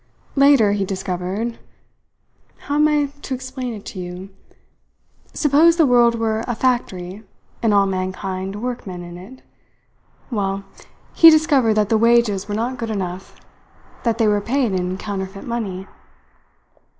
Later 0.35 0.71
he 0.71 0.83
discovered 0.83 1.59
how 2.61 2.73
am 2.77 2.87
I 2.87 3.09
to 3.21 3.35
explain 3.35 3.75
it 3.75 3.85
to 3.85 3.99
you? 3.99 4.29
Suppose 5.31 5.77
the 5.77 5.85
world 5.85 6.15
were 6.15 6.43
a 6.47 6.55
factory 6.55 7.23
and 7.61 7.71
all 7.71 7.85
mankind 7.85 8.63
workmen 8.63 9.03
in 9.03 9.15
it. 9.15 9.43
Well, 10.31 10.63
he 11.13 11.29
discovered 11.29 11.75
that 11.75 11.89
the 11.89 11.99
wages 11.99 12.47
were 12.47 12.55
not 12.55 12.79
good 12.79 12.89
enough. 12.89 13.35
That 14.01 14.17
they 14.17 14.25
were 14.27 14.41
paid 14.41 14.71
in 14.71 14.97
counterfeit 14.97 15.45
money." 15.45 15.85